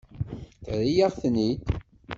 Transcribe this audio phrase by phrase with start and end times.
[0.63, 1.61] Terra-yaɣ-ten-id.